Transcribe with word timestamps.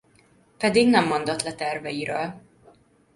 Pedig 0.57 0.89
nem 0.89 1.07
mondott 1.07 1.43
le 1.43 1.53
terveiről. 1.55 2.41